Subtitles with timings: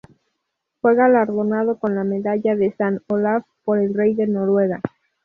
[0.81, 4.81] Fue galardonado con la Medalla de San Olaf por el Rey de Noruega.